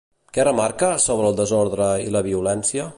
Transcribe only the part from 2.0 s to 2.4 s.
i la